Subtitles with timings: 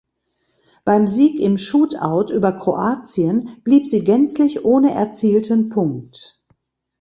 [0.83, 6.41] Beim Sieg im Shootout über Kroatien blieb sie gänzlich ohne erzielten Punkt.